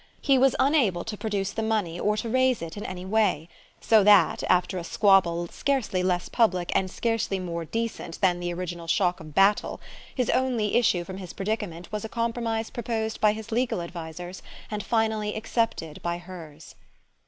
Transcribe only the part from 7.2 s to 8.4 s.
more decent than